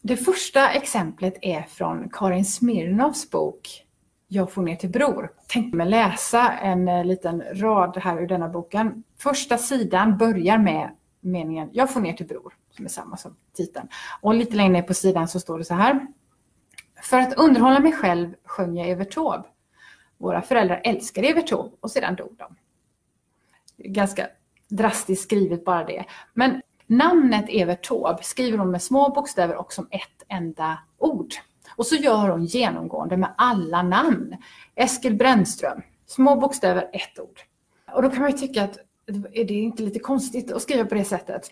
Det 0.02 0.16
första 0.16 0.70
exemplet 0.70 1.34
är 1.42 1.62
från 1.62 2.08
Karin 2.12 2.44
Smirnoffs 2.44 3.30
bok 3.30 3.84
Jag 4.28 4.52
får 4.52 4.62
ner 4.62 4.76
till 4.76 4.90
Bror. 4.90 5.32
Tänkte 5.48 5.76
mig 5.76 5.88
läsa 5.88 6.52
en 6.52 6.88
eh, 6.88 7.04
liten 7.04 7.42
rad 7.54 7.96
här 7.96 8.22
ur 8.22 8.26
denna 8.26 8.48
boken. 8.48 9.02
Första 9.18 9.58
sidan 9.58 10.18
börjar 10.18 10.58
med 10.58 10.90
meningen 11.20 11.68
Jag 11.72 11.92
får 11.92 12.00
ner 12.00 12.12
till 12.12 12.26
Bror, 12.26 12.54
som 12.70 12.84
är 12.84 12.88
samma 12.88 13.16
som 13.16 13.36
titeln. 13.56 13.88
Och 14.20 14.34
lite 14.34 14.56
längre 14.56 14.72
ner 14.72 14.82
på 14.82 14.94
sidan 14.94 15.28
så 15.28 15.40
står 15.40 15.58
det 15.58 15.64
så 15.64 15.74
här. 15.74 16.06
För 17.02 17.18
att 17.18 17.34
underhålla 17.34 17.80
mig 17.80 17.92
själv 17.92 18.34
sjöng 18.44 18.76
jag 18.76 18.88
Evert 18.88 19.14
Taube. 19.14 19.44
Våra 20.18 20.42
föräldrar 20.42 20.80
älskade 20.84 21.28
Evert 21.28 21.46
Taube 21.46 21.76
och 21.80 21.90
sedan 21.90 22.14
dog 22.14 22.36
de. 22.38 22.56
Ganska 23.76 24.26
drastiskt 24.68 25.22
skrivet 25.22 25.64
bara 25.64 25.84
det. 25.84 26.04
Men 26.34 26.62
namnet 26.86 27.44
Evert 27.48 27.88
Taube 27.88 28.22
skriver 28.22 28.58
hon 28.58 28.70
med 28.70 28.82
små 28.82 29.10
bokstäver 29.10 29.56
och 29.56 29.72
som 29.72 29.88
ett 29.90 30.22
enda 30.28 30.78
ord. 30.98 31.34
Och 31.76 31.86
så 31.86 31.94
gör 31.94 32.28
hon 32.28 32.44
genomgående 32.44 33.16
med 33.16 33.34
alla 33.38 33.82
namn. 33.82 34.36
Eskil 34.74 35.14
Brännström, 35.14 35.82
små 36.06 36.36
bokstäver, 36.36 36.90
ett 36.92 37.18
ord. 37.18 37.40
Och 37.92 38.02
då 38.02 38.10
kan 38.10 38.20
man 38.20 38.30
ju 38.30 38.38
tycka 38.38 38.64
att 38.64 38.78
är 39.32 39.44
det 39.44 39.54
inte 39.54 39.82
lite 39.82 39.98
konstigt 39.98 40.52
att 40.52 40.62
skriva 40.62 40.84
på 40.84 40.94
det 40.94 41.04
sättet? 41.04 41.50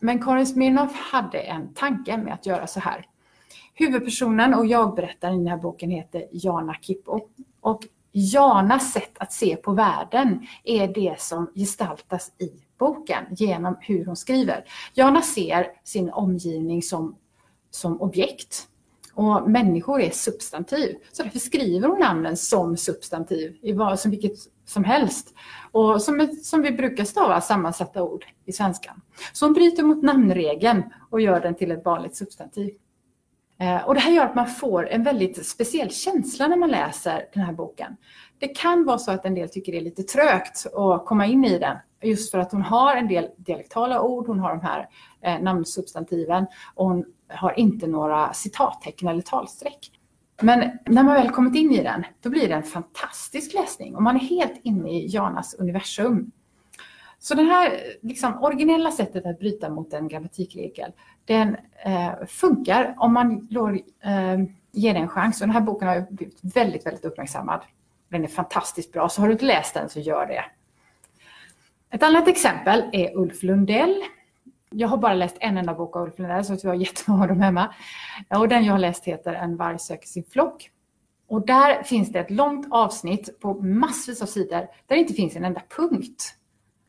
Men 0.00 0.22
Karin 0.22 0.46
Smirnoff 0.46 0.92
hade 0.94 1.38
en 1.38 1.74
tanke 1.74 2.16
med 2.16 2.34
att 2.34 2.46
göra 2.46 2.66
så 2.66 2.80
här. 2.80 3.06
Huvudpersonen 3.78 4.54
och 4.54 4.66
jag-berättaren 4.66 5.34
i 5.34 5.38
den 5.38 5.46
här 5.46 5.56
boken 5.56 5.90
heter 5.90 6.24
Jana 6.32 6.74
Kippo. 6.80 7.20
Och 7.60 7.82
Janas 8.12 8.92
sätt 8.92 9.12
att 9.18 9.32
se 9.32 9.56
på 9.56 9.72
världen 9.72 10.46
är 10.64 10.88
det 10.88 11.20
som 11.20 11.50
gestaltas 11.54 12.32
i 12.38 12.50
boken 12.78 13.24
genom 13.30 13.76
hur 13.80 14.04
hon 14.04 14.16
skriver. 14.16 14.64
Jana 14.94 15.22
ser 15.22 15.66
sin 15.84 16.10
omgivning 16.10 16.82
som, 16.82 17.16
som 17.70 18.00
objekt 18.00 18.68
och 19.14 19.50
människor 19.50 20.00
är 20.00 20.10
substantiv. 20.10 20.96
Så 21.12 21.22
därför 21.22 21.38
skriver 21.38 21.88
hon 21.88 22.00
namnen 22.00 22.36
som 22.36 22.76
substantiv 22.76 23.58
i 23.62 23.72
vad 23.72 24.00
som 24.00 24.10
vilket 24.10 24.38
som 24.66 24.84
helst. 24.84 25.34
Och 25.72 26.02
som, 26.02 26.28
som 26.42 26.62
vi 26.62 26.72
brukar 26.72 27.04
stava 27.04 27.40
sammansatta 27.40 28.02
ord 28.02 28.24
i 28.44 28.52
svenskan. 28.52 29.00
Så 29.32 29.46
hon 29.46 29.52
bryter 29.52 29.82
mot 29.82 30.02
namnregeln 30.02 30.82
och 31.10 31.20
gör 31.20 31.40
den 31.40 31.54
till 31.54 31.70
ett 31.70 31.84
vanligt 31.84 32.16
substantiv. 32.16 32.74
Eh, 33.58 33.88
och 33.88 33.94
det 33.94 34.00
här 34.00 34.12
gör 34.12 34.24
att 34.24 34.34
man 34.34 34.46
får 34.46 34.88
en 34.88 35.02
väldigt 35.02 35.46
speciell 35.46 35.90
känsla 35.90 36.48
när 36.48 36.56
man 36.56 36.70
läser 36.70 37.28
den 37.34 37.42
här 37.42 37.52
boken. 37.52 37.96
Det 38.38 38.48
kan 38.48 38.84
vara 38.84 38.98
så 38.98 39.10
att 39.10 39.24
en 39.24 39.34
del 39.34 39.48
tycker 39.48 39.72
det 39.72 39.78
är 39.78 39.82
lite 39.82 40.02
trögt 40.02 40.66
att 40.74 41.06
komma 41.06 41.26
in 41.26 41.44
i 41.44 41.58
den. 41.58 41.76
Just 42.02 42.30
för 42.30 42.38
att 42.38 42.52
hon 42.52 42.62
har 42.62 42.96
en 42.96 43.08
del 43.08 43.28
dialektala 43.36 44.02
ord, 44.02 44.26
hon 44.26 44.38
har 44.38 44.50
de 44.50 44.60
här 44.60 44.88
eh, 45.22 45.42
namnsubstantiven 45.42 46.46
och 46.74 46.86
hon 46.86 47.04
har 47.28 47.58
inte 47.58 47.86
några 47.86 48.32
citattecken 48.32 49.08
eller 49.08 49.22
talstreck. 49.22 49.90
Men 50.42 50.78
när 50.86 51.02
man 51.02 51.14
väl 51.14 51.30
kommit 51.30 51.54
in 51.54 51.72
i 51.72 51.82
den, 51.82 52.04
då 52.22 52.30
blir 52.30 52.48
det 52.48 52.54
en 52.54 52.62
fantastisk 52.62 53.54
läsning 53.54 53.96
och 53.96 54.02
man 54.02 54.16
är 54.16 54.20
helt 54.20 54.60
inne 54.62 54.90
i 54.90 55.06
Janas 55.06 55.54
universum. 55.54 56.30
Så 57.18 57.34
det 57.34 57.42
här 57.42 57.80
liksom, 58.02 58.42
originella 58.42 58.90
sättet 58.90 59.26
att 59.26 59.38
bryta 59.38 59.70
mot 59.70 59.92
en 59.92 60.08
grammatikregel, 60.08 60.92
den 61.24 61.56
eh, 61.84 62.12
funkar 62.26 62.94
om 62.98 63.12
man 63.12 63.48
lår, 63.50 63.80
eh, 64.04 64.38
ger 64.72 64.94
den 64.94 65.02
en 65.02 65.08
chans. 65.08 65.40
Och 65.40 65.46
den 65.46 65.54
här 65.54 65.60
boken 65.60 65.88
har 65.88 66.06
blivit 66.10 66.38
väldigt, 66.42 66.86
väldigt 66.86 67.04
uppmärksammad. 67.04 67.60
Den 68.08 68.24
är 68.24 68.28
fantastiskt 68.28 68.92
bra, 68.92 69.08
så 69.08 69.20
har 69.20 69.28
du 69.28 69.32
inte 69.32 69.44
läst 69.44 69.74
den 69.74 69.88
så 69.88 70.00
gör 70.00 70.26
det. 70.26 70.44
Ett 71.90 72.02
annat 72.02 72.28
exempel 72.28 72.84
är 72.92 73.16
Ulf 73.16 73.42
Lundell. 73.42 74.02
Jag 74.70 74.88
har 74.88 74.96
bara 74.96 75.14
läst 75.14 75.36
en 75.40 75.58
enda 75.58 75.74
bok 75.74 75.96
av 75.96 76.02
Ulf 76.02 76.18
Lundell, 76.18 76.44
så 76.44 76.56
jag 76.62 76.70
har 76.70 76.74
jättemånga 76.74 77.22
av 77.22 77.28
dem 77.28 77.40
hemma. 77.40 77.74
Och 78.28 78.48
den 78.48 78.64
jag 78.64 78.72
har 78.72 78.78
läst 78.78 79.04
heter 79.04 79.34
En 79.34 79.56
varg 79.56 79.78
söker 79.78 80.06
sin 80.06 80.24
flock. 80.24 80.70
Och 81.28 81.46
där 81.46 81.82
finns 81.82 82.12
det 82.12 82.20
ett 82.20 82.30
långt 82.30 82.66
avsnitt 82.70 83.40
på 83.40 83.54
massvis 83.54 84.22
av 84.22 84.26
sidor 84.26 84.60
där 84.60 84.68
det 84.86 84.98
inte 84.98 85.14
finns 85.14 85.36
en 85.36 85.44
enda 85.44 85.62
punkt. 85.76 86.35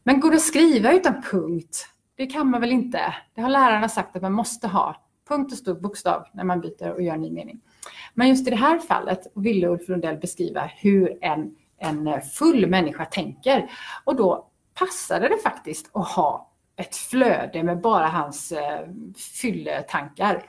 Men 0.08 0.20
går 0.20 0.30
det 0.32 0.36
att 0.36 0.42
skriva 0.42 0.94
utan 0.94 1.22
punkt? 1.22 1.88
Det 2.16 2.26
kan 2.26 2.50
man 2.50 2.62
väl 2.62 2.72
inte? 2.72 3.16
Det 3.36 3.42
har 3.42 3.50
lärarna 3.50 3.90
sagt 3.90 4.16
att 4.16 4.22
man 4.22 4.34
måste 4.34 4.68
ha. 4.68 4.96
Punkt 5.28 5.52
och 5.52 5.58
stor 5.58 5.76
bokstav 5.76 6.28
när 6.34 6.44
man 6.44 6.62
byter 6.62 6.94
och 6.94 7.02
gör 7.02 7.14
en 7.14 7.22
ny 7.22 7.32
mening. 7.32 7.62
Men 8.14 8.30
just 8.30 8.48
i 8.48 8.50
det 8.50 8.56
här 8.56 8.80
fallet 8.80 9.28
ville 9.36 9.68
Ulf 9.68 9.90
Lundell 9.90 10.18
beskriva 10.18 10.72
hur 10.76 11.18
en, 11.22 11.56
en 11.78 12.22
full 12.22 12.68
människa 12.68 13.06
tänker. 13.06 13.72
Och 14.04 14.16
då 14.16 14.48
passade 14.74 15.30
det 15.30 15.38
faktiskt 15.38 15.90
att 15.94 16.08
ha 16.08 16.52
ett 16.76 16.96
flöde 16.96 17.64
med 17.64 17.82
bara 17.82 18.08
hans 18.08 18.52
eh, 18.52 18.88
fylletankar. 19.42 20.44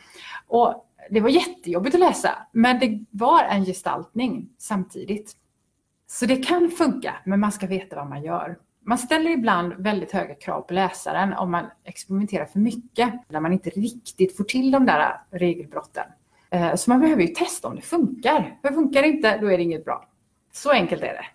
Och 0.46 0.86
det 1.10 1.20
var 1.20 1.30
jättejobbigt 1.30 1.94
att 1.94 2.00
läsa, 2.00 2.46
men 2.52 2.78
det 2.78 3.04
var 3.10 3.44
en 3.44 3.64
gestaltning 3.64 4.48
samtidigt. 4.58 5.36
Så 6.06 6.26
det 6.26 6.36
kan 6.36 6.70
funka, 6.70 7.14
men 7.24 7.40
man 7.40 7.52
ska 7.52 7.66
veta 7.66 7.96
vad 7.96 8.08
man 8.08 8.22
gör. 8.22 8.56
Man 8.88 8.98
ställer 8.98 9.30
ibland 9.30 9.74
väldigt 9.78 10.12
höga 10.12 10.34
krav 10.34 10.60
på 10.60 10.74
läsaren 10.74 11.32
om 11.32 11.50
man 11.50 11.66
experimenterar 11.84 12.46
för 12.46 12.58
mycket, 12.58 13.14
när 13.28 13.40
man 13.40 13.52
inte 13.52 13.70
riktigt 13.70 14.36
får 14.36 14.44
till 14.44 14.70
de 14.70 14.86
där 14.86 15.00
eh, 15.00 15.38
regelbrotten. 15.38 16.04
Eh, 16.50 16.74
så 16.74 16.90
man 16.90 17.00
behöver 17.00 17.22
ju 17.22 17.28
testa 17.28 17.68
om 17.68 17.76
det 17.76 17.82
funkar. 17.82 18.58
För 18.62 18.72
funkar 18.72 19.02
det 19.02 19.08
inte, 19.08 19.38
då 19.38 19.46
är 19.46 19.56
det 19.56 19.62
inget 19.62 19.84
bra. 19.84 20.08
Så 20.52 20.70
enkelt 20.70 21.02
är 21.02 21.06
det. 21.06 21.26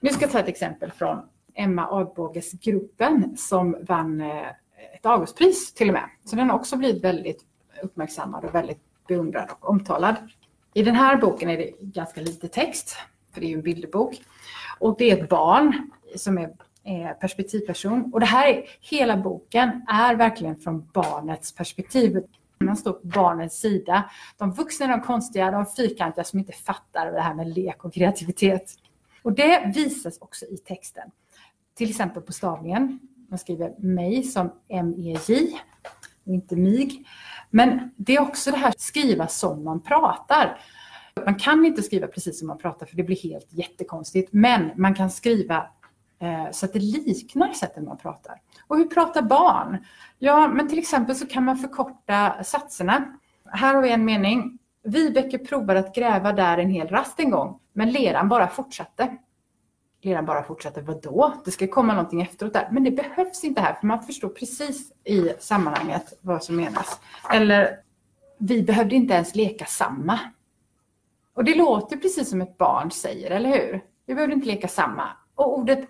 Nu 0.00 0.10
ska 0.10 0.24
jag 0.24 0.32
ta 0.32 0.38
ett 0.38 0.48
exempel 0.48 0.92
från 0.92 1.18
Emma 1.54 1.88
Adbåges 1.90 2.52
gruppen 2.52 3.36
som 3.36 3.76
vann 3.82 4.20
eh, 4.20 4.48
ett 4.94 5.06
Augustpris 5.06 5.74
till 5.74 5.88
och 5.88 5.94
med. 5.94 6.10
Så 6.24 6.36
den 6.36 6.50
har 6.50 6.56
också 6.56 6.76
blivit 6.76 7.04
väldigt 7.04 7.44
uppmärksammad 7.82 8.44
och 8.44 8.54
väldigt 8.54 8.80
beundrad 9.08 9.48
och 9.50 9.70
omtalad. 9.70 10.16
I 10.74 10.82
den 10.82 10.94
här 10.94 11.16
boken 11.16 11.50
är 11.50 11.56
det 11.56 11.70
ganska 11.80 12.20
lite 12.20 12.48
text, 12.48 12.96
för 13.32 13.40
det 13.40 13.46
är 13.46 13.48
ju 13.48 13.54
en 13.54 13.62
bilderbok. 13.62 14.22
Och 14.78 14.96
det 14.98 15.10
är 15.10 15.22
ett 15.22 15.28
barn 15.28 15.90
som 16.16 16.38
är 16.38 16.50
Eh, 16.84 17.12
perspektivperson. 17.20 18.10
Och 18.12 18.20
det 18.20 18.26
här 18.26 18.48
är, 18.48 18.64
hela 18.80 19.16
boken 19.16 19.82
är 19.88 20.14
verkligen 20.14 20.56
från 20.56 20.88
barnets 20.92 21.54
perspektiv. 21.54 22.22
Man 22.58 22.76
står 22.76 22.92
på 22.92 23.06
barnets 23.06 23.60
sida. 23.60 24.10
De 24.38 24.52
vuxna 24.52 24.86
är 24.86 24.90
de 24.90 25.00
konstiga, 25.00 25.50
de 25.50 25.66
fyrkantiga 25.66 26.24
som 26.24 26.38
inte 26.38 26.52
fattar 26.52 27.12
det 27.12 27.20
här 27.20 27.34
med 27.34 27.48
lek 27.48 27.84
och 27.84 27.94
kreativitet. 27.94 28.74
Och 29.22 29.32
det 29.32 29.72
visas 29.74 30.18
också 30.18 30.44
i 30.44 30.56
texten. 30.56 31.10
Till 31.74 31.90
exempel 31.90 32.22
på 32.22 32.32
stavningen. 32.32 32.98
Man 33.28 33.38
skriver 33.38 33.74
mig 33.78 34.22
som 34.22 34.52
M-E-J 34.68 35.60
och 36.24 36.34
inte 36.34 36.56
mig. 36.56 37.04
Men 37.50 37.90
det 37.96 38.16
är 38.16 38.20
också 38.20 38.50
det 38.50 38.56
här 38.56 38.68
att 38.68 38.80
skriva 38.80 39.26
som 39.26 39.64
man 39.64 39.82
pratar. 39.82 40.60
Man 41.24 41.34
kan 41.34 41.66
inte 41.66 41.82
skriva 41.82 42.06
precis 42.06 42.38
som 42.38 42.48
man 42.48 42.58
pratar 42.58 42.86
för 42.86 42.96
det 42.96 43.02
blir 43.02 43.22
helt 43.22 43.48
jättekonstigt. 43.50 44.32
Men 44.32 44.70
man 44.76 44.94
kan 44.94 45.10
skriva 45.10 45.66
Eh, 46.20 46.50
så 46.50 46.66
att 46.66 46.72
det 46.72 46.78
liknar 46.78 47.52
sättet 47.52 47.84
man 47.84 47.96
pratar. 47.96 48.40
Och 48.66 48.76
hur 48.76 48.84
pratar 48.84 49.22
barn? 49.22 49.84
Ja, 50.18 50.48
men 50.48 50.68
till 50.68 50.78
exempel 50.78 51.16
så 51.16 51.26
kan 51.26 51.44
man 51.44 51.56
förkorta 51.56 52.44
satserna. 52.44 53.18
Här 53.44 53.74
har 53.74 53.82
vi 53.82 53.90
en 53.90 54.04
mening. 54.04 54.58
Vibeke 54.84 55.38
provade 55.38 55.80
att 55.80 55.94
gräva 55.94 56.32
där 56.32 56.58
en 56.58 56.70
hel 56.70 56.88
rast 56.88 57.20
en 57.20 57.30
gång, 57.30 57.58
men 57.72 57.92
leran 57.92 58.28
bara 58.28 58.48
fortsatte 58.48 59.16
leran 60.02 60.26
bara 60.26 60.42
fortsatte, 60.42 60.80
vadå? 60.80 61.34
Det 61.44 61.50
ska 61.50 61.66
komma 61.66 61.94
någonting 61.94 62.22
efteråt 62.22 62.52
där. 62.52 62.68
Men 62.72 62.84
det 62.84 62.90
behövs 62.90 63.44
inte 63.44 63.60
här, 63.60 63.74
för 63.74 63.86
man 63.86 64.02
förstår 64.02 64.28
precis 64.28 64.92
i 65.04 65.32
sammanhanget 65.38 66.18
vad 66.20 66.44
som 66.44 66.56
menas. 66.56 67.00
Eller, 67.32 67.76
vi 68.38 68.62
behövde 68.62 68.94
inte 68.94 69.14
ens 69.14 69.34
leka 69.34 69.64
samma. 69.64 70.18
Och 71.34 71.44
det 71.44 71.54
låter 71.54 71.96
precis 71.96 72.30
som 72.30 72.40
ett 72.40 72.58
barn 72.58 72.90
säger, 72.90 73.30
eller 73.30 73.48
hur? 73.48 73.84
Vi 74.06 74.14
behövde 74.14 74.34
inte 74.34 74.46
leka 74.46 74.68
samma. 74.68 75.08
Och 75.34 75.58
ordet 75.58 75.88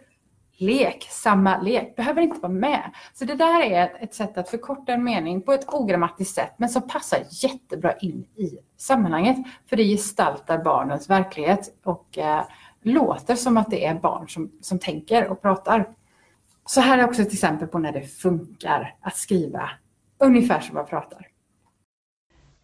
lek, 0.61 1.07
samma 1.11 1.63
lek, 1.63 1.97
behöver 1.97 2.23
inte 2.23 2.41
vara 2.41 2.53
med. 2.53 2.91
Så 3.13 3.25
det 3.25 3.35
där 3.35 3.61
är 3.61 3.97
ett 4.01 4.15
sätt 4.15 4.39
att 4.39 4.49
förkorta 4.49 4.93
en 4.93 5.05
mening 5.05 5.43
på 5.43 5.53
ett 5.53 5.69
ogrammatiskt 5.69 6.35
sätt, 6.35 6.55
men 6.57 6.69
som 6.69 6.89
passar 6.89 7.19
jättebra 7.31 7.97
in 7.97 8.27
i 8.37 8.59
sammanhanget. 8.77 9.37
För 9.69 9.77
det 9.77 9.85
gestaltar 9.85 10.65
barnens 10.65 11.11
verklighet 11.11 11.79
och 11.85 12.19
eh, 12.19 12.45
låter 12.83 13.35
som 13.35 13.57
att 13.57 13.71
det 13.71 13.85
är 13.85 13.95
barn 13.95 14.29
som, 14.29 14.51
som 14.61 14.79
tänker 14.79 15.29
och 15.29 15.43
pratar. 15.43 15.89
Så 16.67 16.81
här 16.81 16.99
är 16.99 17.05
också 17.05 17.23
ett 17.23 17.33
exempel 17.33 17.69
på 17.69 17.79
när 17.79 17.93
det 17.93 18.03
funkar 18.03 18.97
att 19.01 19.17
skriva 19.17 19.71
ungefär 20.19 20.61
som 20.61 20.75
man 20.75 20.87
pratar. 20.87 21.27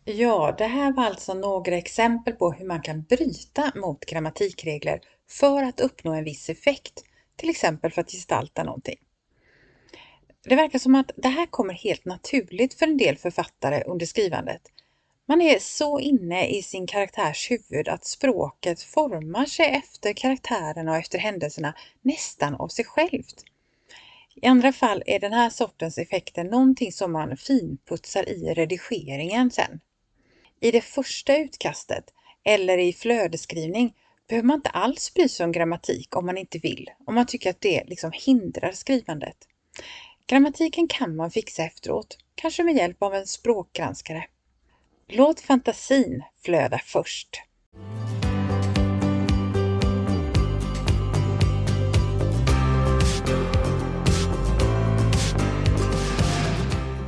Ja, 0.05 0.55
det 0.59 0.67
här 0.67 0.93
var 0.93 1.05
alltså 1.05 1.35
några 1.35 1.77
exempel 1.77 2.35
på 2.35 2.53
hur 2.53 2.67
man 2.67 2.83
kan 2.83 3.03
bryta 3.03 3.73
mot 3.75 4.07
grammatikregler 4.07 5.01
för 5.31 5.63
att 5.63 5.81
uppnå 5.81 6.13
en 6.13 6.25
viss 6.25 6.49
effekt, 6.49 7.03
till 7.37 7.51
exempel 7.51 7.91
för 7.91 8.01
att 8.01 8.11
gestalta 8.11 8.63
någonting. 8.63 8.99
Det 10.45 10.57
verkar 10.57 10.79
som 10.79 10.95
att 10.95 11.11
det 11.17 11.29
här 11.29 11.47
kommer 11.47 11.75
helt 11.75 12.05
naturligt 12.05 12.75
för 12.75 12.87
en 12.87 12.97
del 12.97 13.17
författare 13.17 13.83
under 13.87 14.07
skrivandet. 14.07 14.63
Man 15.29 15.41
är 15.41 15.59
så 15.59 16.01
inne 16.01 16.49
i 16.49 16.63
sin 16.63 16.87
karaktärs 16.87 17.51
huvud 17.51 17.89
att 17.89 18.05
språket 18.05 18.83
formar 18.83 19.45
sig 19.45 19.67
efter 19.67 20.13
karaktärerna 20.13 20.91
och 20.91 20.97
efter 20.97 21.19
händelserna 21.19 21.75
nästan 22.03 22.55
av 22.55 22.69
sig 22.69 22.85
självt. 22.85 23.45
I 24.35 24.47
andra 24.47 24.73
fall 24.73 25.03
är 25.07 25.21
den 25.21 25.33
här 25.33 25.51
sortens 25.51 25.99
effekter 25.99 26.45
någonting 26.45 26.93
som 26.93 27.13
man 27.13 27.37
finputsar 27.37 28.29
i 28.29 28.55
redigeringen 28.55 29.51
sen. 29.51 29.81
I 30.61 30.71
det 30.71 30.81
första 30.81 31.37
utkastet 31.37 32.05
eller 32.45 32.79
i 32.79 32.93
flödesskrivning 32.93 33.95
behöver 34.29 34.47
man 34.47 34.57
inte 34.57 34.71
alls 34.71 35.15
bry 35.15 35.29
sig 35.29 35.45
om 35.45 35.53
grammatik 35.53 36.17
om 36.17 36.27
man 36.27 36.39
inte 36.39 36.59
vill, 36.59 36.91
om 37.07 37.15
man 37.15 37.27
tycker 37.27 37.51
att 37.51 37.61
det 37.61 37.85
liksom 37.87 38.11
hindrar 38.15 38.73
skrivandet. 38.73 39.37
Grammatiken 40.27 40.89
kan 40.89 41.17
man 41.17 41.31
fixa 41.31 41.63
efteråt, 41.63 42.19
kanske 42.35 42.63
med 42.63 42.77
hjälp 42.77 43.03
av 43.03 43.15
en 43.15 43.27
språkgranskare. 43.27 44.25
Låt 45.09 45.41
fantasin 45.41 46.23
flöda 46.45 46.81
först. 46.85 47.43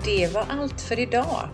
Det 0.05 0.35
var 0.35 0.47
allt 0.49 0.81
för 0.81 0.99
idag. 0.99 1.49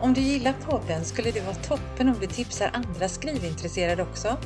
Om 0.00 0.14
du 0.14 0.20
gillar 0.20 0.52
podden 0.52 1.04
skulle 1.04 1.30
det 1.30 1.40
vara 1.40 1.54
toppen 1.54 2.08
om 2.08 2.16
du 2.20 2.26
tipsar 2.26 2.70
andra 2.72 3.08
skrivintresserade 3.08 4.02
också. 4.02 4.36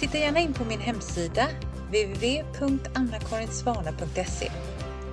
Titta 0.00 0.18
gärna 0.18 0.40
in 0.40 0.52
på 0.52 0.64
min 0.64 0.80
hemsida 0.80 1.48
www.annakarinsvana.se. 1.88 4.50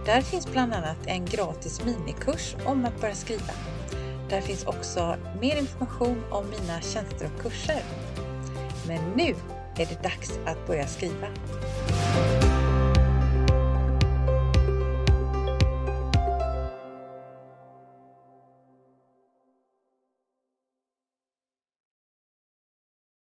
Där 0.05 0.21
finns 0.21 0.51
bland 0.51 0.73
annat 0.73 0.97
en 1.05 1.25
gratis 1.25 1.81
minikurs 1.85 2.55
om 2.65 2.85
att 2.85 3.01
börja 3.01 3.15
skriva. 3.15 3.53
Där 4.29 4.41
finns 4.41 4.65
också 4.65 5.15
mer 5.41 5.57
information 5.57 6.23
om 6.31 6.45
mina 6.49 6.81
tjänster 6.81 7.29
och 7.35 7.41
kurser. 7.41 7.81
Men 8.87 8.99
nu 9.15 9.35
är 9.77 9.85
det 9.85 10.03
dags 10.03 10.39
att 10.45 10.67
börja 10.67 10.87
skriva. 10.87 11.27